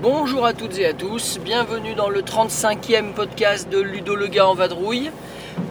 [0.00, 4.46] Bonjour à toutes et à tous, bienvenue dans le 35e podcast de Ludo le gars
[4.46, 5.10] en vadrouille.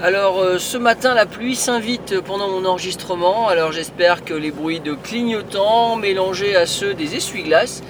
[0.03, 4.79] Alors euh, ce matin la pluie s'invite pendant mon enregistrement, alors j'espère que les bruits
[4.79, 7.83] de clignotants mélangés à ceux des essuie-glaces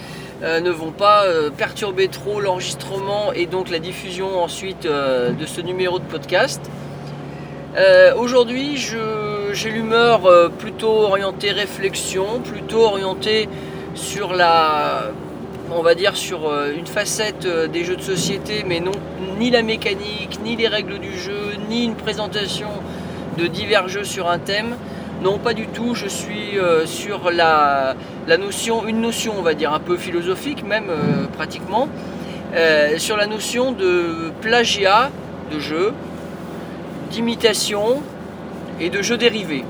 [0.44, 5.62] euh, ne vont pas euh, perturber trop l'enregistrement et donc la diffusion ensuite de ce
[5.62, 6.60] numéro de podcast.
[8.18, 13.48] Aujourd'hui j'ai l'humeur plutôt orientée réflexion, plutôt orientée
[13.96, 15.12] sur la
[15.74, 18.91] on va dire sur une facette des jeux de société, mais non
[19.41, 22.68] ni la mécanique, ni les règles du jeu, ni une présentation
[23.38, 24.76] de divers jeux sur un thème.
[25.24, 25.96] Non, pas du tout.
[25.96, 27.96] Je suis euh, sur la,
[28.28, 31.88] la notion, une notion, on va dire un peu philosophique, même euh, pratiquement,
[32.55, 35.12] euh, sur la notion de plagiat
[35.52, 35.94] de jeux,
[37.10, 38.04] d'imitation
[38.82, 39.63] et de jeux dérivés.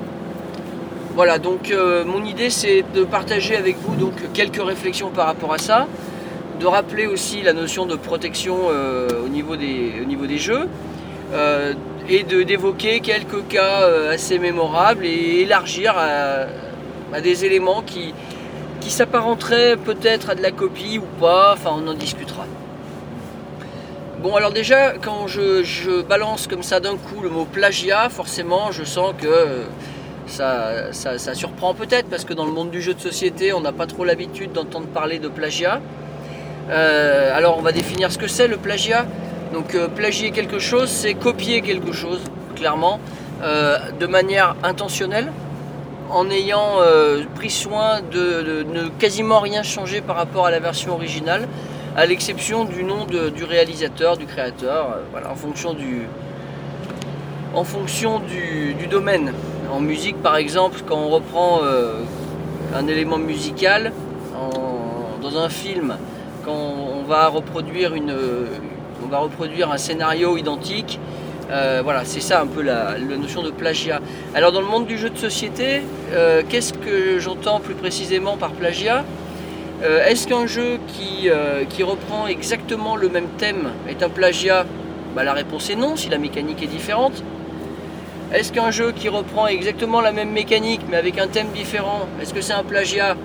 [1.14, 1.74] Voilà, donc
[2.06, 5.88] mon idée c'est de partager avec vous donc quelques réflexions par rapport à ça,
[6.62, 8.56] de rappeler aussi la notion de protection
[9.26, 10.70] au, niveau des, au niveau des jeux,
[11.34, 11.74] euh,
[12.10, 18.14] et d'évoquer quelques cas euh, assez mémorables et élargir à, des éléments qui,
[18.80, 22.46] qui s'apparenteraient peut-être à de la copie ou pas, enfin on en discutera.
[24.24, 28.72] Bon alors déjà quand je, je balance comme ça d'un coup le mot plagiat, forcément
[28.72, 29.64] je sens que euh,
[30.28, 33.62] ça, ça- ça surprend peut-être parce que dans le monde du jeu de société, on
[33.62, 35.82] n'a pas trop l'habitude d'entendre parler de plagiat.
[36.70, 39.06] Alors on va définir ce que c'est le plagiat.
[39.54, 42.22] Donc euh, plagier quelque chose, c'est copier quelque chose,
[42.56, 43.00] clairement,
[43.44, 45.32] euh, de manière intentionnelle,
[46.10, 50.94] en ayant euh, pris soin de, ne quasiment rien changer par rapport à la version
[50.94, 51.48] originale,
[51.98, 56.04] à l'exception du nom du réalisateur, du créateur, voilà, en fonction du,
[57.54, 59.34] en fonction du, domaine.
[59.74, 61.62] En musique, par exemple, quand on reprend
[62.74, 63.92] un élément musical
[65.22, 65.98] dans un film,
[66.46, 68.16] quand on va reproduire une,
[69.04, 71.00] on va reproduire un scénario identique,
[71.52, 74.00] euh, voilà, c'est ça un peu la, notion de plagiat.
[74.34, 75.82] Alors dans le monde du jeu de société,
[76.14, 79.04] euh, qu'est-ce que j'entends plus précisément par plagiat?
[79.84, 81.30] Euh, Est-ce qu'un jeu qui,
[81.70, 84.66] qui reprend exactement le même thème est un plagiat?
[85.16, 87.24] Bah, La réponse est non, si la mécanique est différente.
[88.34, 92.34] Est-ce qu'un jeu qui reprend exactement la même mécanique mais avec un thème différent, est-ce
[92.34, 93.18] que c'est un plagiat?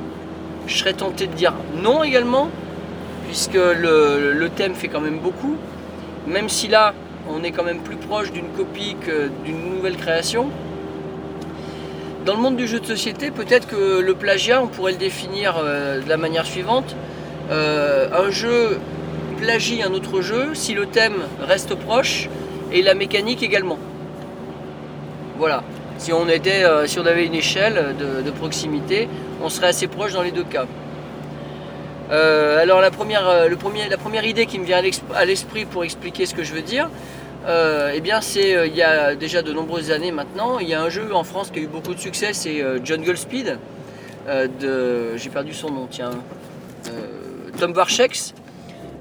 [0.66, 2.48] Je serais tenté de dire non également,
[3.26, 5.56] puisque le, thème fait quand même beaucoup,
[6.26, 6.94] même si là
[7.28, 10.48] on est quand même plus proche d'une copie que d'une nouvelle création.
[12.24, 15.56] Dans le monde du jeu de société, peut-être que le plagiat, on pourrait le définir
[15.58, 16.96] euh, de la manière suivante.
[17.50, 18.78] Euh, un jeu
[19.40, 22.28] plagie un autre jeu si le thème reste proche
[22.72, 23.78] et la mécanique également.
[25.38, 25.62] Voilà.
[25.98, 29.08] Si on, euh, avait une échelle de proximité,
[29.42, 30.66] on serait assez proche dans les deux cas.
[32.10, 34.80] Euh, alors la première, euh, la première idée qui me vient
[35.14, 36.88] à l'esprit pour expliquer ce que je veux dire,
[37.46, 40.82] euh, eh bien c'est il y a déjà de nombreuses années maintenant, il y a
[40.82, 43.58] un jeu en France qui a eu beaucoup de succès, c'est Jungle Speed
[44.28, 46.10] de, j'ai perdu son nom, tiens,
[47.58, 48.34] Tom Varchex.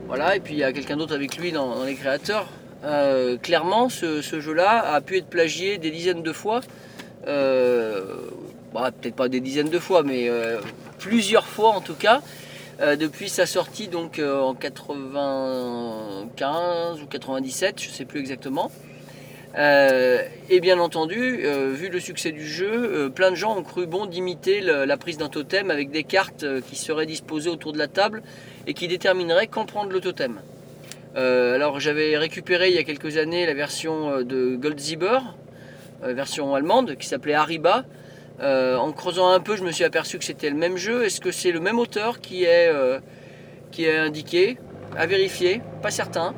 [0.07, 2.47] Voilà, et puis il y a quelqu'un d'autre avec lui dans, les créateurs.
[3.41, 6.61] Clairement, ce, jeu-là a pu être plagié des dizaines de fois.
[7.25, 10.29] Bah, Peut-être pas des dizaines de fois, mais
[10.99, 12.21] plusieurs fois en tout cas.
[12.81, 18.71] Euh, depuis sa sortie donc euh, en 95 ou 97, je sais plus exactement.
[19.57, 24.05] Euh, et bien entendu, vu le succès du jeu, plein de gens ont cru bon
[24.05, 28.21] d'imiter la prise d'un totem avec des cartes qui seraient disposées autour de la table
[28.67, 30.41] et qui détermineraient quand prendre le totem.
[31.15, 35.19] Alors j'avais récupéré il y a quelques années la version de Goldzieber,
[36.03, 37.85] euh, version allemande, qui s'appelait Hariba.
[38.41, 41.05] Euh, en creusant un peu, je me suis aperçu que c'était le même jeu.
[41.05, 42.99] Est-ce que c'est le même auteur qui est, euh,
[43.71, 44.57] qui est indiqué
[44.97, 46.33] À vérifier, pas certain.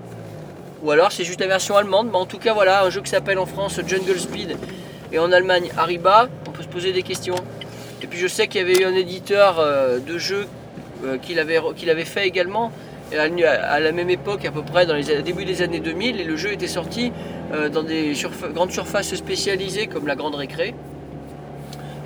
[0.84, 2.10] Ou alors c'est juste la version allemande.
[2.12, 4.58] Mais en tout cas, voilà, un jeu qui s'appelle en France Jungle Speed
[5.12, 6.30] et en Allemagne Hariba.
[6.48, 7.36] On peut se poser des questions.
[8.04, 10.46] Et puis je sais qu'il y avait eu un éditeur euh, de jeu
[11.04, 12.72] euh, qui l'avait fait également
[13.12, 16.36] à, la même époque à peu près dans les début des années 2000 et le
[16.36, 17.14] jeu était sorti
[17.72, 18.14] dans des
[18.54, 20.76] grandes surfaces spécialisées comme la Grande Récré.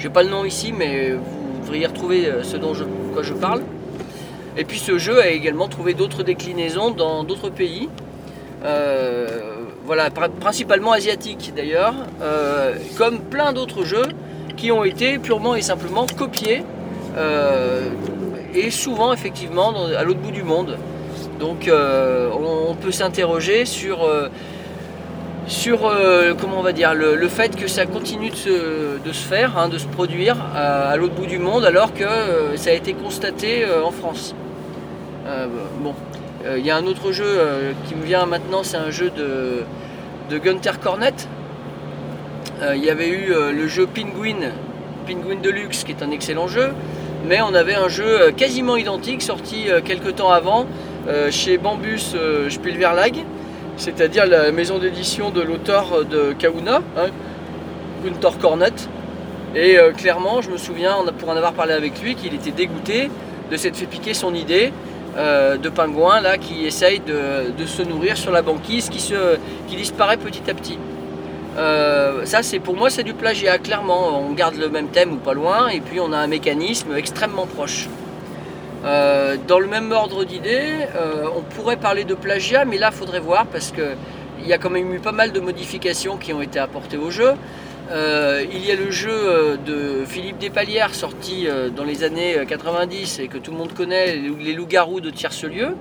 [0.01, 3.21] Je n'ai pas le nom ici mais vous devriez retrouver euh, ce dont je, quoi
[3.21, 3.61] je parle.
[4.57, 7.87] Et puis ce jeu a également trouvé d'autres déclinaisons dans d'autres pays.
[8.65, 9.27] Euh,
[9.85, 14.07] voilà, pr- principalement asiatiques d'ailleurs, euh, comme plein d'autres jeux
[14.57, 16.63] qui ont été purement et simplement copiés,
[18.55, 20.77] et souvent effectivement à l'autre bout du monde.
[21.39, 24.07] Donc on, peut s'interroger sur,
[25.51, 29.77] sur euh, on va dire, le, fait que ça continue de se, faire, hein, de
[29.77, 33.63] se produire à, à l'autre bout du monde, alors que euh, ça a été constaté
[33.63, 34.33] euh, en France.
[35.27, 35.47] Euh,
[35.79, 35.93] bon,
[36.45, 39.11] Euh, il y a un autre jeu euh, qui me vient maintenant, c'est un jeu
[39.11, 41.13] de, Gunther Cornet.
[42.61, 44.51] Euh, il y avait eu euh, le jeu Penguin,
[45.05, 46.69] Penguin Deluxe, qui est un excellent jeu,
[47.27, 50.65] mais on avait un jeu euh, quasiment identique sorti euh, quelques temps avant
[51.07, 53.17] euh, chez Bambus euh, Spielverlag,
[53.77, 57.07] c'est-à-dire la maison d'édition de l'auteur de Kauna, hein,
[58.03, 58.73] Gunther Cornet.
[59.55, 63.09] Et euh, clairement, je me souviens, pour en avoir parlé avec lui, qu'il était dégoûté
[63.51, 64.71] de s'être fait piquer son idée
[65.17, 69.37] euh, de pingouin là qui essaye de, se nourrir sur la banquise qui, se,
[69.67, 70.77] qui disparaît petit à petit.
[71.57, 75.17] Euh, ça c'est pour moi c'est du plagiat clairement on garde le même thème ou
[75.17, 77.89] pas loin et puis on a un mécanisme extrêmement proche
[78.83, 82.97] Euh, dans le même ordre d'idées euh, on pourrait parler de plagiat mais là il
[82.97, 83.93] faudrait voir parce que
[84.41, 87.11] il y a quand même eu pas mal de modifications qui ont été apportées au
[87.11, 87.33] jeu
[87.91, 93.19] Euh, il y a le jeu de Philippe Despalières sorti dans les années euh, 90
[93.19, 95.75] et que tout le monde connaît, les loups- les loups-garous de Tierce-Lieu,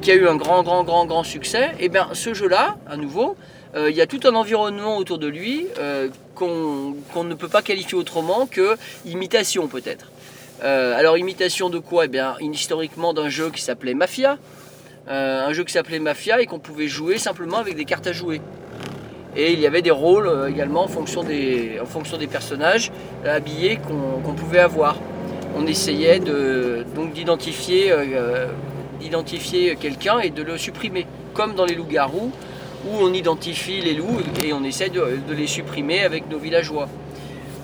[0.00, 1.72] qui a eu un grand, grand, grand, grand succès.
[1.78, 3.36] Et bien ce jeu-là, à nouveau,
[3.76, 5.66] il y a tout un environnement autour de lui
[6.34, 10.06] qu'on ne peut pas qualifier autrement que imitation peut-être.
[10.62, 12.06] Euh, alors imitation de quoi?
[12.06, 14.38] Eh bien historiquement d'un jeu qui s'appelait Mafia,
[15.08, 18.12] Euh, un jeu qui s'appelait Mafia et qu'on pouvait jouer simplement avec des cartes à
[18.12, 18.40] jouer.
[19.36, 22.90] Et il y avait des rôles euh, également en fonction des, en fonction des personnages
[23.24, 23.78] habillés
[24.24, 24.96] qu'on pouvait avoir.
[25.56, 27.94] On essayait donc d'identifier,
[29.78, 32.32] quelqu'un et de le supprimer, comme dans les loups-garous,
[32.86, 36.88] où on identifie les loups et on essaie de les supprimer avec nos villageois.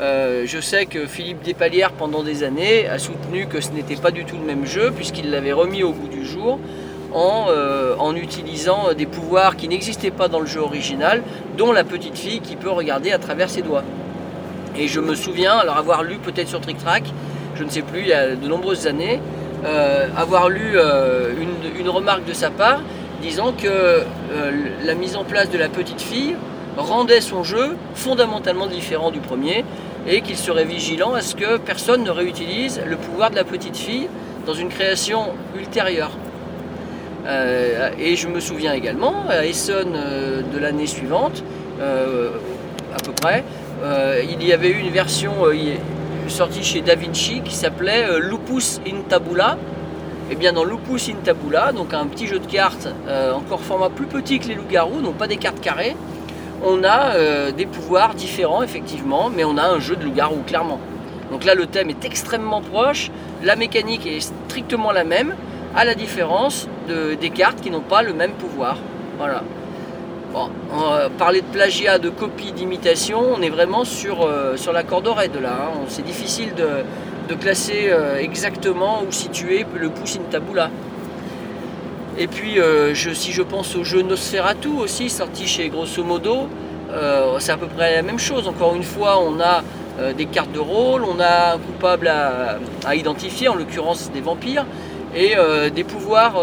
[0.02, 4.10] Euh, je sais que Philippe Despalières, pendant des années, a soutenu que ce n'était pas
[4.10, 6.58] du tout le même jeu, puisqu'il l'avait remis au goût du jour
[7.14, 11.22] en, euh, en utilisant des pouvoirs qui n'existaient pas dans le jeu original,
[11.56, 13.84] dont la petite fille qui peut regarder à travers ses doigts.
[14.76, 17.04] Et je me souviens, alors avoir lu peut-être sur Trick Track,
[17.54, 19.20] je ne sais plus, il y a de nombreuses années,
[19.64, 20.76] euh, avoir lu
[21.78, 22.80] une, remarque de sa part
[23.20, 24.02] disant que
[24.84, 26.34] la mise en place de la petite fille
[26.76, 29.64] rendait son jeu fondamentalement différent du premier
[30.06, 33.76] et qu'il serait vigilant à ce que personne ne réutilise le pouvoir de la petite
[33.76, 34.08] fille
[34.46, 36.10] dans une création ultérieure.
[37.26, 41.44] Euh, et je me souviens également, à Essonne euh, de l'année suivante,
[41.80, 42.30] euh,
[42.96, 43.44] à peu près,
[44.28, 45.32] il y avait eu une version
[46.28, 49.56] sortie chez Da Vinci qui s'appelait Lupus in Tabula.
[50.30, 52.86] Et bien dans Lupus in Tabula, donc un petit jeu de cartes,
[53.34, 55.96] encore format plus petit que les loups-garous, donc pas des cartes carrées,
[56.64, 60.78] on a euh, des pouvoirs différents effectivement, mais on a un jeu de loup-garou clairement.
[61.30, 63.10] Donc là le thème est extrêmement proche,
[63.42, 65.34] la mécanique est strictement la même,
[65.74, 68.76] à la différence de- des cartes qui n'ont pas le même pouvoir.
[69.18, 69.42] Voilà.
[70.32, 74.72] Bon, on va parler de plagiat, de copie, d'imitation, on est vraiment sur, euh, sur
[74.72, 75.50] la corde raide là.
[75.68, 75.80] hein.
[75.88, 76.84] C'est difficile de,
[77.40, 80.68] classer euh, exactement où situer le pouce in tabula.
[82.18, 86.46] Et puis, euh, si je pense au jeu Nosferatu aussi, sorti chez Grosso Modo,
[86.90, 88.46] euh, c'est à peu près la même chose.
[88.48, 89.62] Encore une fois, on a
[89.98, 94.66] euh, des cartes de rôle, on a un coupable à, identifier, en l'occurrence des vampires,
[95.14, 95.34] et
[95.74, 96.40] des pouvoirs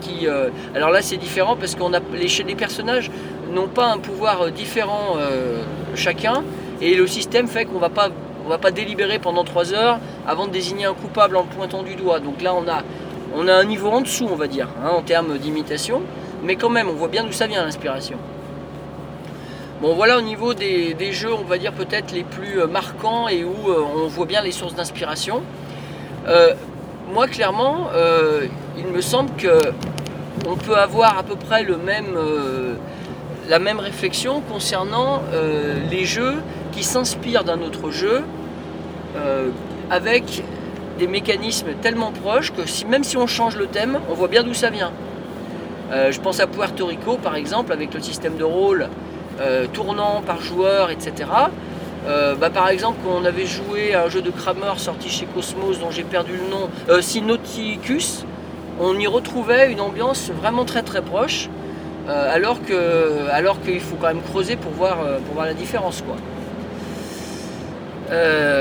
[0.00, 0.26] qui...
[0.74, 3.12] alors là, c'est différent parce qu'on a les, personnages
[3.52, 5.18] n'ont pas un pouvoir différent
[5.94, 6.42] chacun,
[6.80, 7.76] et le système fait qu'on
[8.44, 11.84] on va pas délibérer pendant trois heures avant de désigner un coupable en le pointant
[11.84, 12.18] du doigt.
[12.18, 12.82] Donc là, on a,
[13.34, 16.02] on a un niveau en dessous, on va dire, hein, en termes d'imitation,
[16.42, 18.18] mais quand même, on voit bien d'où ça vient l'inspiration.
[19.82, 23.42] Bon, voilà au niveau des, jeux, on va dire peut-être les plus euh, marquants et
[23.42, 25.42] où euh, on voit bien les sources d'inspiration.
[26.28, 26.54] Euh,
[27.12, 27.88] moi, clairement,
[28.78, 29.60] il me semble que
[30.48, 32.16] on peut avoir à peu près le même,
[33.50, 35.20] la même réflexion concernant
[35.90, 36.36] les jeux
[36.70, 38.22] qui s'inspirent d'un autre jeu
[39.90, 40.42] avec
[40.98, 44.54] des mécanismes tellement proches que même si on change le thème, on voit bien d'où
[44.54, 44.92] ça vient.
[45.92, 48.88] Euh, je pense à Puerto Rico par exemple avec le système de rôle
[49.40, 51.12] euh, tournant par joueur, etc.
[52.06, 55.26] Euh, bah, par exemple, quand on avait joué à un jeu de Kramer sorti chez
[55.26, 58.24] Cosmos dont j'ai perdu le nom, Sinauticus,
[58.80, 61.48] on y retrouvait une ambiance vraiment très très proche,
[62.08, 66.02] alors que alors qu'il faut quand même creuser pour voir, pour voir la différence.
[66.02, 66.16] Quoi.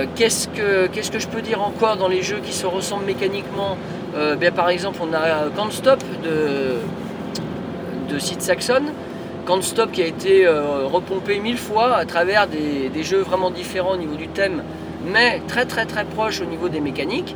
[0.02, 3.78] Euh, qu'est-ce, que, je peux dire encore dans les jeux qui se ressemblent mécaniquement
[4.16, 6.76] Euh, ben, Par exemple, on a Can't Stop de,
[8.14, 8.84] de Sid Saxon.
[9.46, 13.52] Can't Stop qui a été euh, repompé mille fois à travers des, des jeux vraiment
[13.52, 14.64] différents au niveau du thème,
[15.06, 17.36] mais très très très proches au niveau des mécaniques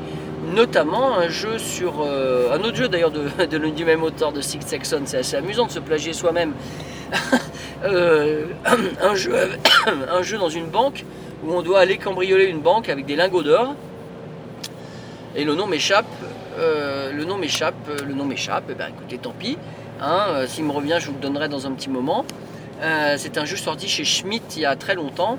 [0.54, 3.24] notamment un jeu sur un autre jeu d'ailleurs de,
[3.58, 5.02] de- du même auteur de Six Saxon.
[5.06, 6.54] C'est assez amusant de se plagier soi-même.
[7.86, 9.34] Un, jeu,
[10.12, 11.04] un jeu dans une banque
[11.46, 13.76] où on doit aller cambrioler une banque avec des lingots d'or.
[15.36, 16.06] Et le nom m'échappe.
[16.58, 17.76] euh, le nom m'échappe.
[18.06, 18.64] Le nom m'échappe.
[18.70, 19.58] Eh ben, écoutez, tant pis.
[20.02, 22.26] hein, euh, S'il me revient, je vous le donnerai dans un petit moment.
[22.82, 25.38] Euh, c'est un jeu sorti chez Schmidt il y a très longtemps.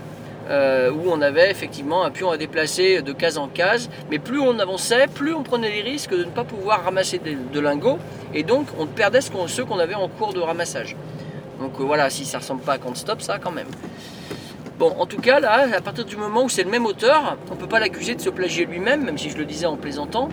[0.49, 4.61] où on avait effectivement un pion à déplacer de case en case, mais plus on
[4.61, 7.19] avançait, plus on prenait les risques de ne pas pouvoir ramasser
[7.53, 7.99] de, lingots,
[8.33, 10.95] et donc on perdait ce qu'on- ceux qu'on avait en cours de ramassage.
[11.59, 13.67] Donc voilà, si ça ressemble pas à Can't Stop, ça quand même.
[14.79, 17.57] Bon, en tout cas, là, à partir du moment où c'est le même auteur, on
[17.57, 20.29] peut pas l'accuser de se plagier lui-même, même si je le disais en plaisantant.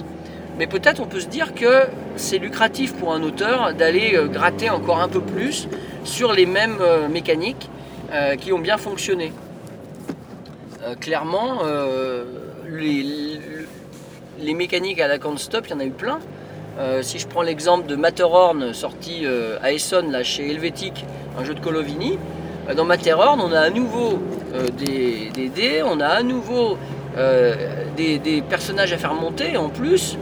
[0.57, 1.85] Mais peut-être on peut se dire que
[2.17, 5.67] c'est lucratif pour un auteur d'aller euh, gratter encore un peu plus
[6.03, 7.69] sur les mêmes euh, mécaniques
[8.12, 9.31] euh, qui ont bien fonctionné.
[11.00, 11.62] Clairement,
[12.69, 13.39] les,
[14.41, 16.19] les mécaniques à la Can't Stop, il y en a eu plein.
[17.01, 19.25] Si je prends l'exemple de Matterhorn sorti
[19.62, 21.05] à Essonne là, chez Helvetic,
[21.39, 22.19] un jeu de Colovini,
[22.75, 24.20] dans Matterhorn on a à nouveau
[24.53, 26.77] euh, des, des dés, on a à nouveau
[27.17, 27.55] euh,
[27.98, 29.58] des, des personnages à faire monter.
[29.58, 30.17] En plus,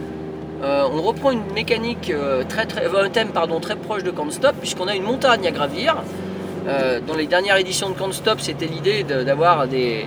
[0.63, 4.31] euh, on reprend une mécanique euh, très, euh, un thème pardon, très proche de Can't
[4.31, 5.97] Stop puisqu'on a une montagne à gravir.
[6.67, 10.05] Euh, dans les dernières éditions de Can't Stop, c'était l'idée d'avoir des,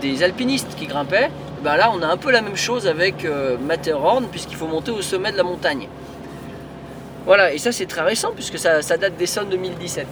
[0.00, 1.30] des alpinistes qui grimpaient.
[1.62, 4.92] Ben là, on a un peu la même chose avec euh, Matterhorn, puisqu'il faut monter
[4.92, 5.88] au sommet de la montagne.
[7.26, 10.06] Voilà, et ça c'est très récent, puisque ça, date d'Essonne 2017.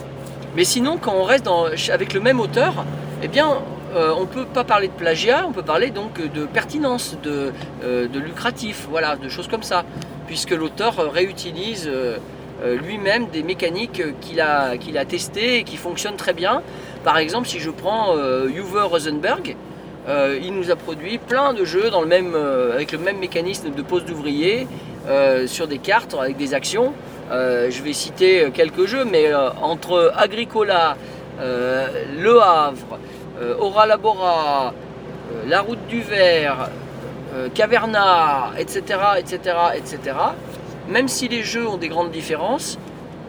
[0.56, 1.48] Mais sinon, quand on reste
[1.92, 2.86] avec le même auteur,
[3.22, 3.58] eh bien,
[3.94, 7.52] euh, on ne peut pas parler de plagiat, on peut parler donc de pertinence, de,
[7.84, 9.84] euh, lucratif, voilà, de choses comme ça,
[10.26, 11.90] puisque l'auteur euh, réutilise
[12.82, 16.62] lui-même des mécaniques qu'il a, testées et qui fonctionnent très bien.
[17.04, 19.54] Par exemple, si je prends Uwe Rosenberg,
[20.08, 21.90] il nous a produit plein de jeux
[22.72, 24.66] avec le même mécanisme de pose d'ouvrier
[25.44, 26.94] sur des cartes avec des actions.
[27.30, 30.96] Euh, je vais citer euh, quelques jeux, mais euh, entre Agricola,
[31.38, 32.98] Le Havre,
[33.58, 34.72] Ora Labora,
[35.32, 38.80] euh, La Route du euh, Caverna, etc.,
[39.18, 39.38] etc.,
[39.74, 40.16] etc.,
[40.88, 42.78] même si les jeux ont des grandes différences,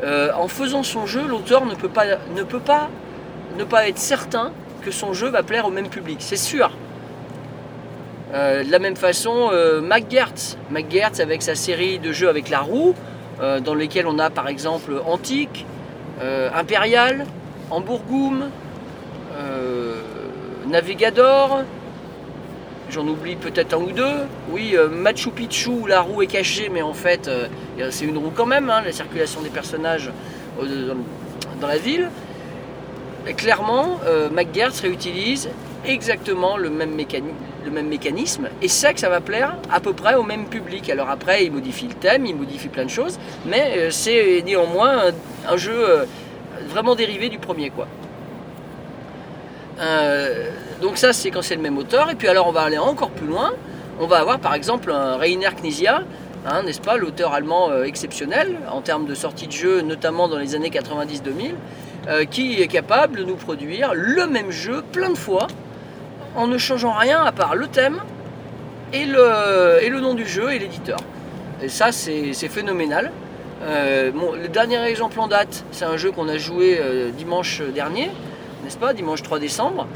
[0.03, 2.87] en faisant son jeu, l'auteur ne peut pas, ne peut pas
[3.57, 4.51] ne pas être certain
[4.83, 6.69] que son jeu va plaire au même public, c'est sûr.
[8.31, 9.49] De la même façon,
[9.81, 12.93] McGertz, McGertz avec sa série de jeux avec la roue,
[13.41, 15.65] euh, dans lesquels on a par exemple Antique,
[16.21, 17.25] euh, Impérial,
[17.69, 18.49] Hamburgum,
[19.37, 20.01] euh,
[20.67, 21.63] Navigador,
[22.89, 24.25] j'en oublie peut-être un ou deux.
[24.51, 27.29] Oui, Machu Picchu, la roue est cachée, mais en fait,
[27.89, 30.11] c'est une roue quand même, hein, la circulation des personnages
[31.59, 32.09] dans, la ville.
[33.35, 35.49] Clairement, euh, McGertz réutilise
[35.85, 40.45] exactement le même, mécanisme et sait que ça va plaire à peu près au même
[40.45, 40.89] public.
[40.89, 45.11] Alors après, il modifie le thème, il modifie plein de choses, mais euh, c'est néanmoins
[45.47, 46.05] un, jeu euh,
[46.67, 47.69] vraiment dérivé du premier.
[47.69, 47.87] quoi.
[49.79, 50.49] Euh,
[50.81, 52.09] donc ça, c'est quand c'est le même auteur.
[52.09, 53.51] Et puis alors, on va aller encore plus loin.
[53.99, 56.03] On va avoir par exemple un Rainer Knizia,
[56.45, 60.53] hein, n'est-ce pas, l'auteur allemand exceptionnel en termes de sortie de jeu, notamment dans les
[60.53, 61.53] années 90-2000,
[62.07, 65.47] euh, qui est capable de nous produire le même jeu plein de fois
[66.37, 67.99] en ne changeant rien à part le thème
[68.93, 70.99] et le, nom du jeu et l'éditeur.
[71.61, 73.11] Et ça, c'est phénoménal.
[73.63, 78.11] Euh, le dernier exemple en date, c'est un jeu qu'on a joué euh, dimanche dernier,
[78.63, 79.87] n'est-ce pas, dimanche 3 décembre.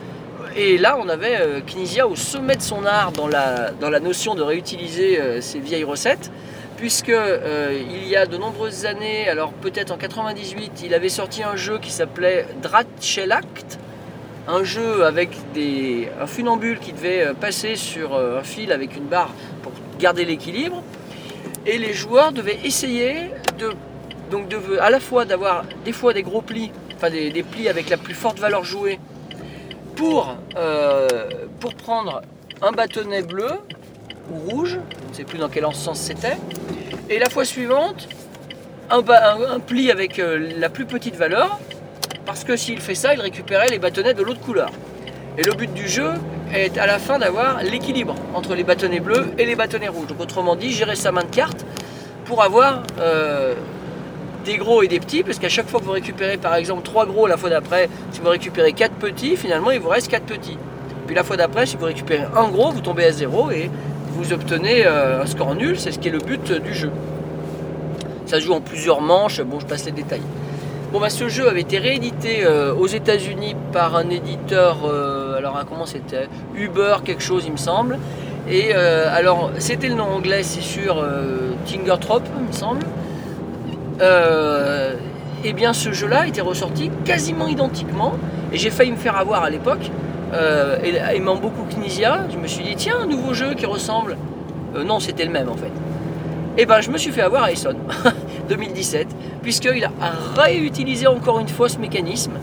[0.56, 5.22] Et là, on avait euh, au sommet de son art dans la, notion de réutiliser
[5.22, 6.32] euh, ces vieilles recettes,
[6.76, 11.56] puisque il y a de nombreuses années, alors peut-être en 98, il avait sorti un
[11.56, 13.78] jeu qui s'appelait Dratchelakt,
[14.48, 18.96] un jeu avec des, un funambule qui devait euh, passer sur euh, un fil avec
[18.96, 20.84] une barre pour garder l'équilibre,
[21.66, 23.30] et les joueurs devaient essayer
[23.60, 23.72] de,
[24.32, 24.46] donc
[24.80, 28.16] à la fois d'avoir des fois des gros plis, enfin des, plis avec la plus
[28.16, 29.00] forte valeur jouée,
[29.96, 31.08] pour, euh,
[31.60, 32.22] pour prendre
[32.62, 33.52] un bâtonnet bleu
[34.32, 36.38] ou rouge, je ne sais plus dans quel sens c'était,
[37.10, 38.08] et la fois suivante,
[38.90, 40.20] un, pli avec
[40.58, 41.60] la plus petite valeur,
[42.26, 44.72] parce que s'il fait ça, il récupérait les bâtonnets de l'autre couleur.
[45.38, 46.12] Et le but du jeu
[46.54, 50.08] est à la fin d'avoir l'équilibre entre les bâtonnets bleus et les bâtonnets rouges.
[50.08, 51.66] Donc autrement dit, gérer sa main de carte
[52.26, 53.56] pour avoir euh,
[54.46, 57.06] des gros et des petits, parce qu'à chaque fois que vous récupérez par exemple 3
[57.06, 60.58] gros la fois d'après, si vous récupérez 4 petits, finalement il vous reste 4 petits.
[61.06, 63.70] Puis la fois d'après, si vous récupérez un gros, vous tombez à 0 et
[64.14, 66.92] vous obtenez euh, un score nul, c'est ce qui est le but du jeu.
[68.26, 70.22] Ça se joue en plusieurs manches, bon je passe les détails.
[70.92, 75.56] Bon bah ce jeu avait été réédité euh, aux États-Unis par un éditeur, euh, alors
[75.56, 76.28] hein, comment c'était?
[76.54, 77.98] Uber quelque chose il me semble.
[78.50, 81.02] Et euh, alors c'était le nom anglais c'est sûr,
[81.66, 82.82] Tingertrop il me semble.
[85.46, 88.16] Et bien ce jeu-là était ressorti quasiment identiquement
[88.52, 89.90] et j'ai failli me faire avoir à l'époque.
[91.14, 94.18] Aimant beaucoup Knizia, je me suis dit tiens un nouveau jeu qui ressemble.
[94.76, 95.72] Non c'était le même en fait.
[96.58, 97.78] Et ben je me suis fait avoir à Essonne
[98.50, 99.08] 2017
[99.42, 99.92] puisqu'il a
[100.36, 102.34] réutilisé encore une fois ce mécanisme.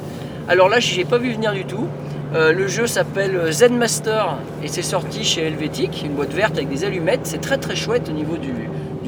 [0.49, 1.87] Alors là j'ai pas vu venir du tout.
[2.35, 6.69] Euh, le jeu s'appelle Zen Master et c'est sorti chez Helvetic, une boîte verte avec
[6.69, 7.21] des allumettes.
[7.25, 8.53] C'est très très chouette au niveau du,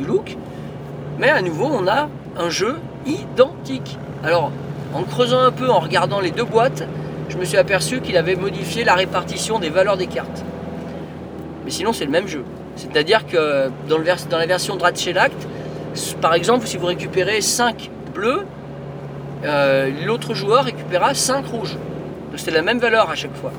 [0.06, 0.36] look.
[1.18, 3.98] Mais à nouveau, on a un jeu identique.
[4.24, 4.50] Alors,
[4.94, 6.84] en creusant un peu, en regardant les deux boîtes,
[7.28, 10.42] je me suis aperçu qu'il avait modifié la répartition des valeurs des cartes.
[11.66, 12.42] Mais sinon, c'est le même jeu.
[12.76, 14.76] C'est-à-dire que dans, la version
[16.20, 18.46] par exemple, si vous récupérez 5 bleus,
[19.44, 21.74] euh, l'autre joueur récupérera 5 rouges.
[21.74, 23.52] Donc c'est la même valeur à chaque fois.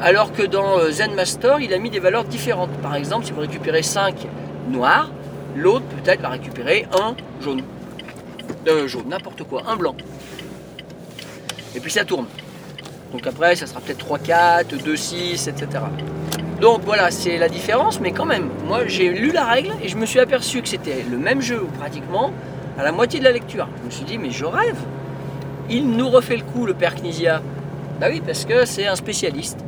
[0.00, 2.70] Alors que dans euh, Zen Master, il a mis des valeurs différentes.
[2.82, 4.26] Par exemple, si vous récupérez 5
[4.68, 5.10] noirs,
[5.56, 7.62] l'autre peut-être va récupérer un jaune.
[8.66, 9.96] Euh, jaune, n'importe quoi, un blanc.
[11.74, 12.26] Et puis ça tourne.
[13.12, 15.84] Donc après, ça sera peut-être 3, 4, 2, 6, etc.
[16.60, 19.96] Donc voilà, c'est la différence, mais quand même, moi j'ai lu la règle et je
[19.96, 22.32] me suis aperçu que c'était le même jeu pratiquement
[22.76, 23.68] à la moitié de la lecture.
[23.80, 24.78] Je me suis dit, mais je rêve.
[25.70, 27.42] Il nous refait le coup, le père Knizia.
[28.00, 29.58] Bah oui, parce que c'est un spécialiste.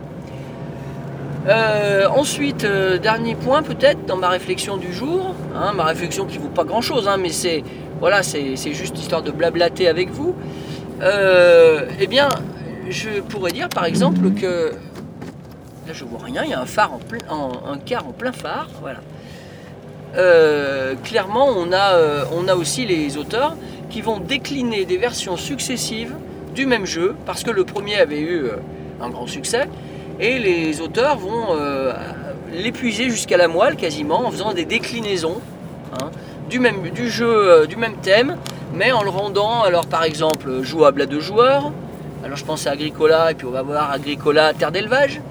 [1.49, 6.38] Euh, ensuite, euh, dernier point peut-être dans ma réflexion du jour, hein, ma réflexion qui
[6.38, 7.64] vaut pas grand-chose, hein, mais c'est
[7.99, 10.35] voilà, c'est juste histoire de blablater avec vous.
[11.02, 12.28] Euh, eh bien,
[12.88, 14.73] je pourrais dire par exemple que
[15.92, 19.00] je vois rien, il y a un quart en plein phare, voilà.
[20.16, 23.56] Euh, clairement, on a, euh, on a aussi les auteurs
[23.90, 26.14] qui vont décliner des versions successives
[26.54, 28.56] du même jeu, parce que le premier avait eu euh,
[29.00, 29.68] un grand succès,
[30.18, 31.56] et les auteurs vont
[32.52, 35.40] l'épuiser jusqu'à la moelle quasiment en faisant des déclinaisons
[35.94, 36.11] hein,
[36.50, 38.37] du, même, du jeu, du même thème,
[38.74, 41.72] mais en le rendant, alors par exemple, jouable à deux joueurs.
[42.22, 45.22] Alors je pense à Agricola, et puis on va voir Agricola Terre d'élevage,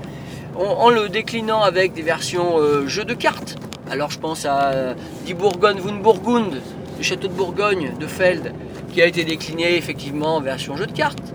[0.59, 3.55] en, le déclinant avec des versions euh, jeux de cartes.
[3.89, 4.93] Alors je pense à euh,
[5.25, 6.61] Die Burgund,
[6.97, 8.53] le château de Bourgogne de Feld,
[8.91, 11.33] qui a été décliné effectivement en version jeu de cartes,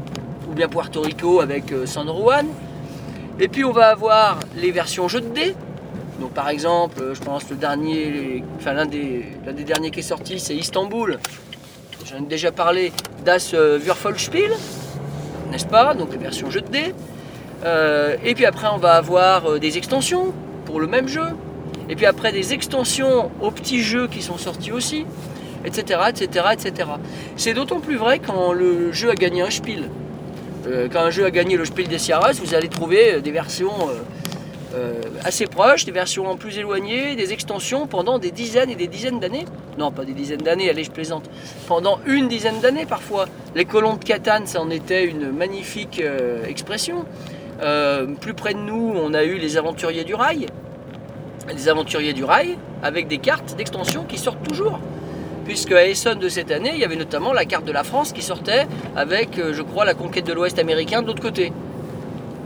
[0.48, 2.46] ou bien Puerto Rico avec euh, San Juan.
[3.40, 5.54] Et puis on va avoir les versions jeux de dés.
[6.20, 10.00] Donc par exemple, euh, je pense le dernier, enfin l'un des, l'un des derniers qui
[10.00, 11.18] est sorti, c'est Istanbul.
[12.04, 12.92] J'en ai déjà parlé
[13.24, 14.52] Das euh, Würfelspiel,
[15.50, 15.94] n'est-ce pas?
[15.94, 16.94] Donc les versions jeux de dés.
[17.64, 20.34] Euh, et puis après on va avoir euh, des extensions
[20.66, 21.26] pour le même jeu.
[21.88, 25.06] Et puis après des extensions aux petits jeux qui sont sortis aussi,
[25.64, 26.00] etc.
[26.08, 26.90] etc., etc.
[27.36, 29.90] C'est d'autant plus vrai quand le jeu a gagné un Spiel.
[30.66, 33.72] Euh, quand un jeu a gagné le Spiel des Sierras, vous allez trouver des versions
[35.24, 39.44] assez proches, des versions plus éloignées, des extensions pendant des dizaines et des dizaines d'années.
[39.78, 41.30] Non, pas des dizaines d'années, allez, je plaisante.
[41.68, 43.26] Pendant une dizaine d'années parfois.
[43.54, 46.02] Les colons de Catane, ça en était une magnifique
[46.48, 47.04] expression.
[47.62, 50.46] Euh, plus près de nous, on a eu les aventuriers du rail.
[51.54, 54.80] Les aventuriers du rail, avec des cartes d'extension qui sortent toujours.
[55.44, 58.12] Puisque à Essonne de cette année, il y avait notamment la carte de la France
[58.12, 61.52] qui sortait avec, euh, je crois, la conquête de l'Ouest américain de l'autre côté.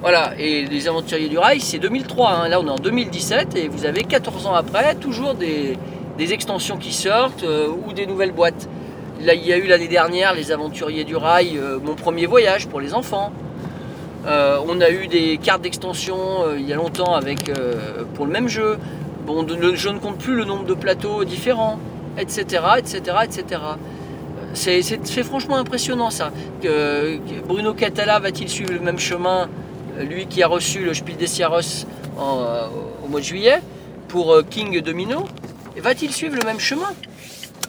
[0.03, 2.31] Voilà, et les aventuriers du rail, c'est 2003.
[2.31, 2.49] hein.
[2.49, 5.77] Là, on est en 2017 et vous avez 14 ans après, toujours des,
[6.19, 8.69] extensions qui sortent euh, ou des nouvelles boîtes.
[9.21, 12.81] Là, il y a eu l'année dernière les aventuriers du rail, mon premier voyage pour
[12.81, 13.33] les enfants.
[14.29, 18.27] Euh, on a eu des cartes d'extension euh, il y a longtemps avec, euh, pour
[18.27, 18.79] le même jeu.
[19.27, 21.79] Je ne compte plus le nombre de plateaux différents,
[22.19, 22.63] etc.
[22.79, 23.61] etc., etc.
[24.55, 26.33] C'est, franchement impressionnant ça.
[27.47, 29.49] Bruno Catala va-t-il suivre le même chemin,
[30.01, 31.85] lui qui a reçu le Spiel des Sierras
[32.19, 32.71] en,
[33.05, 33.61] au mois de juillet,
[34.09, 35.27] pour King Domino?
[35.77, 36.95] Et Va-t-il suivre le même chemin?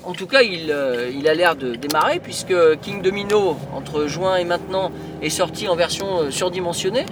[0.05, 4.37] En tout cas, il, euh, il a l'air de démarrer, puisque King Domino, entre juin
[4.37, 7.05] et maintenant, est sorti en version euh, surdimensionnée.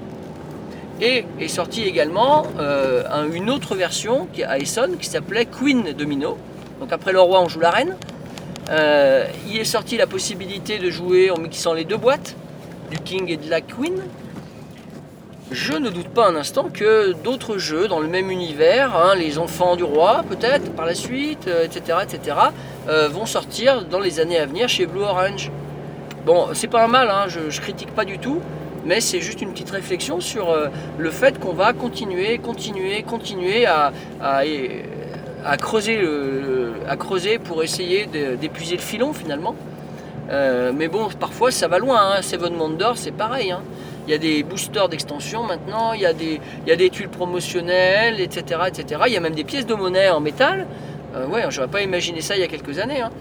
[1.00, 5.94] Et est sorti également euh, un- une autre version qui, à Essonne qui s'appelait Queen
[5.94, 6.38] Domino.
[6.80, 7.96] Donc après le roi, on joue la reine.
[9.48, 12.36] Il est sorti la possibilité de jouer en mixant les deux boîtes,
[12.92, 13.94] du King et de la Queen.
[15.52, 19.38] Je ne doute pas un instant que d'autres jeux dans le même univers, hein, les
[19.38, 22.38] enfants du roi peut-être par la suite, euh, etc., etc.,
[22.90, 25.50] euh, vont sortir dans les années à venir chez Blue Orange.
[26.26, 28.42] Bon, c'est pas un mal, hein, je, je critique pas du tout,
[28.84, 33.66] mais c'est juste une petite réflexion sur euh, le fait qu'on va continuer, continuer, continuer
[33.66, 33.94] à,
[35.58, 35.98] creuser,
[36.90, 39.56] à creuser pour essayer d'épuiser le filon finalement.
[40.30, 42.18] Mais bon, parfois ça va loin.
[42.18, 42.22] Hein.
[42.22, 43.52] Seven Wonders, c'est pareil.
[43.52, 43.62] hein.
[44.08, 49.02] Il y a des boosters d'extension maintenant, il y, a des, tuiles promotionnelles, etc., etc.
[49.08, 50.66] Il y a même des pièces de monnaie en métal.
[51.14, 53.02] Euh, ouais, j'aurais pas imaginé ça il y a quelques années.
[53.02, 53.12] hein.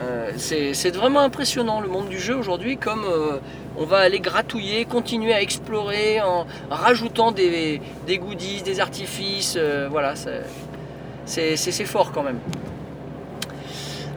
[0.00, 3.38] Euh, c'est vraiment impressionnant le monde du jeu aujourd'hui, comme euh,
[3.76, 9.56] on va aller gratouiller, continuer à explorer en rajoutant des, goodies, des artifices.
[9.58, 10.14] euh, voilà,
[11.24, 12.38] c'est- fort quand même.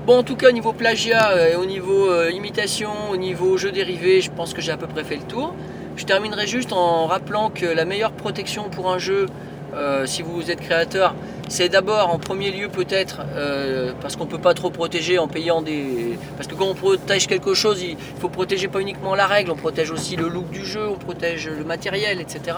[0.06, 4.30] Bon, en tout cas, au niveau plagiat, au niveau imitation, au niveau jeu dérivé, je
[4.32, 5.54] pense que j'ai à peu près fait le tour.
[5.98, 9.28] Je terminerai juste en rappelant que la meilleure protection pour un jeu,
[9.76, 11.14] euh, si vous êtes créateur,
[11.50, 15.28] c'est d'abord en premier lieu peut-être, euh, parce qu'on ne peut pas trop protéger en
[15.28, 16.18] payant des...
[16.38, 19.56] Parce que quand on protège quelque chose, il faut protéger pas uniquement la règle, on
[19.56, 22.58] protège aussi le look du jeu, on protège le matériel, etc.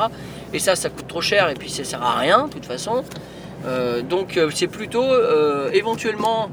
[0.54, 3.04] Et ça, ça coûte trop cher et puis ça sert à rien de toute façon.
[3.66, 5.06] Euh, donc c'est plutôt
[5.72, 6.50] éventuellement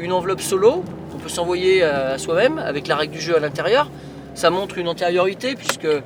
[0.00, 3.88] une enveloppe solo qu'on peut s'envoyer à soi-même avec la règle du jeu à l'intérieur.
[4.34, 6.00] Ça montre une antériorité puisque euh,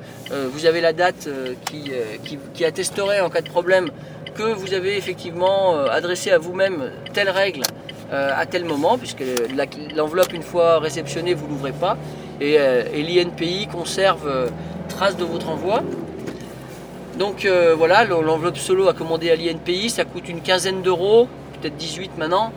[0.51, 2.17] vous avez la date euh, qui, euh,
[2.53, 3.89] qui- attesterait en cas de problème
[4.35, 7.61] que vous avez effectivement adressé à vous-même telle règle
[8.11, 9.23] à tel moment puisque
[9.95, 11.97] l'enveloppe une fois réceptionnée vous l'ouvrez pas
[12.39, 12.57] et,
[12.93, 14.49] l'INPI conserve
[14.89, 15.81] trace de votre envoi.
[17.17, 21.27] Donc voilà, le- l'enveloppe solo à commander à l'INPI, ça coûte une quinzaine d'euros,
[21.59, 22.51] peut-être 18 maintenant.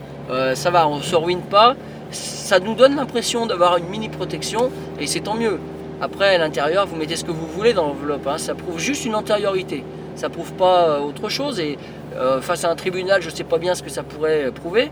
[0.55, 1.75] Ça va, on ne se ruine pas.
[2.11, 5.59] Ça nous donne l'impression d'avoir une mini protection et c'est tant mieux.
[6.01, 8.27] Après, à l'intérieur, vous mettez ce que vous voulez dans l'enveloppe.
[8.27, 8.39] hein.
[8.39, 9.85] Ça prouve juste une antériorité.
[10.17, 11.61] Ça prouve pas euh, autre chose.
[11.61, 11.79] Et
[12.17, 14.51] euh, face à un tribunal, je ne sais pas bien ce que ça pourrait euh,
[14.51, 14.91] prouver.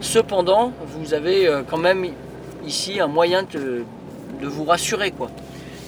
[0.00, 2.06] Cependant, vous avez quand même
[2.66, 3.84] ici un moyen de,
[4.42, 5.10] vous rassurer.
[5.12, 5.30] quoi.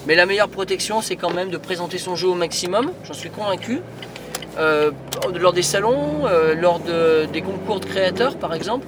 [0.07, 3.29] Mais la meilleure protection, c'est quand même de présenter son jeu au maximum, j'en suis
[3.29, 3.81] convaincu.
[5.39, 6.23] Lors des salons,
[6.59, 8.87] lors de- des concours de créateurs par exemple.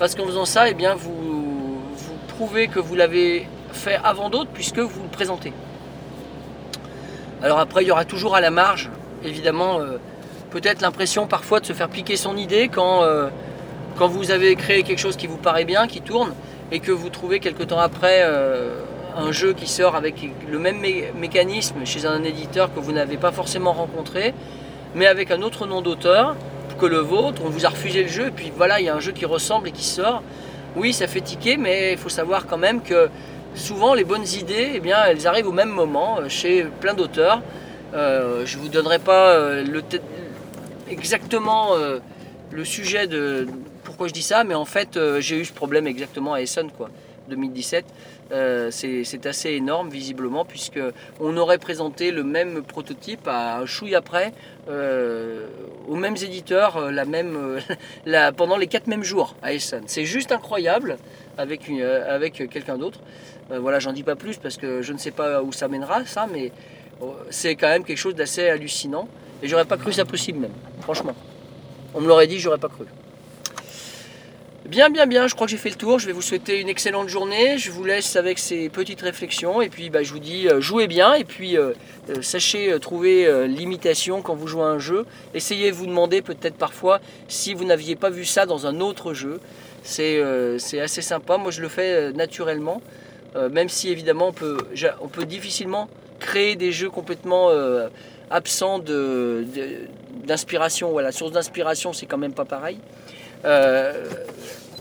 [0.00, 1.12] Parce qu'en faisant ça, eh bien, vous,
[2.28, 5.52] prouvez que vous l'avez fait avant d'autres puisque vous le présentez.
[7.42, 8.88] Alors après, il y aura toujours à la marge,
[9.22, 9.98] évidemment, euh,
[10.50, 13.28] peut-être l'impression parfois de se faire piquer son idée quand, euh,
[13.98, 16.32] quand vous avez créé quelque chose qui vous paraît bien, qui tourne,
[16.72, 18.82] et que vous trouvez quelque temps après euh,
[19.18, 20.14] un jeu qui sort avec
[20.50, 24.32] le même mé- mécanisme chez un éditeur que vous n'avez pas forcément rencontré,
[24.94, 26.36] mais avec un autre nom d'auteur
[26.80, 28.94] que le vôtre, on vous a refusé le jeu, et puis voilà, il y a
[28.94, 30.22] un jeu qui ressemble et qui sort.
[30.76, 33.10] Oui, ça fait tiquer, mais il faut savoir quand même que
[33.54, 37.42] souvent les bonnes idées, eh bien, elles arrivent au même moment euh, chez plein d'auteurs.
[37.92, 39.64] Euh, je ne vous donnerai pas euh,
[40.88, 41.72] exactement
[42.50, 43.46] le sujet de
[43.84, 46.88] pourquoi je dis ça, mais en fait, j'ai eu ce problème exactement à Essen, quoi,
[47.28, 47.84] 2017.
[48.32, 50.80] Euh, c'est assez énorme visiblement puisque
[51.20, 54.32] on aurait présenté le même prototype à un chouille après
[54.68, 55.46] euh,
[55.88, 57.58] aux mêmes éditeurs euh, la même,
[58.36, 59.82] pendant les quatre mêmes jours à Essen.
[59.86, 60.96] C'est juste incroyable
[61.38, 61.70] avec,
[62.08, 63.00] avec quelqu'un d'autre.
[63.48, 66.28] Voilà, j'en dis pas plus parce que je ne sais pas où ça mènera ça,
[66.32, 66.52] mais
[67.30, 69.08] c'est quand même quelque chose d'assez hallucinant.
[69.42, 70.52] Et j'aurais pas cru ça possible même,
[70.82, 71.14] franchement.
[71.94, 72.84] On me l'aurait dit, j'aurais pas cru.
[74.70, 75.98] Bien, bien, bien, je crois que j'ai fait le tour.
[75.98, 77.58] Je vais vous souhaiter une excellente journée.
[77.58, 79.60] Je vous laisse avec ces petites réflexions.
[79.60, 81.14] Et puis, bah, je vous dis, euh, jouez bien.
[81.14, 81.72] Et puis, euh,
[82.08, 85.06] euh, sachez trouver l'imitation quand vous jouez à un jeu.
[85.34, 89.12] Essayez de vous demander peut-être parfois si vous n'aviez pas vu ça dans un autre
[89.12, 89.40] jeu.
[89.82, 90.20] C'est
[90.80, 91.36] assez sympa.
[91.36, 92.80] Moi, je le fais naturellement.
[93.50, 95.88] Même si, évidemment, on peut, difficilement
[96.20, 97.50] créer des jeux complètement
[98.30, 100.92] absents de- de- d'inspiration.
[100.92, 102.78] Voilà, source d'inspiration, c'est quand même pas pareil.
[103.44, 104.04] Euh,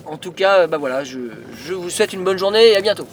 [0.06, 1.20] en tout cas, bah voilà, je,
[1.66, 3.08] je vous souhaite une bonne journée et à bientôt.